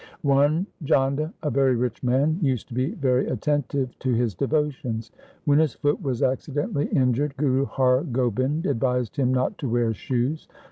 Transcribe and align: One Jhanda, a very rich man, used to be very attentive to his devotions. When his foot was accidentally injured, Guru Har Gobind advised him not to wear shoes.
One 0.23 0.65
Jhanda, 0.83 1.31
a 1.43 1.51
very 1.51 1.75
rich 1.75 2.01
man, 2.01 2.39
used 2.41 2.67
to 2.69 2.73
be 2.73 2.89
very 2.95 3.27
attentive 3.27 3.99
to 3.99 4.11
his 4.11 4.33
devotions. 4.33 5.11
When 5.45 5.59
his 5.59 5.75
foot 5.75 6.01
was 6.01 6.23
accidentally 6.23 6.87
injured, 6.87 7.37
Guru 7.37 7.65
Har 7.65 8.01
Gobind 8.05 8.65
advised 8.65 9.15
him 9.15 9.31
not 9.31 9.59
to 9.59 9.69
wear 9.69 9.93
shoes. 9.93 10.47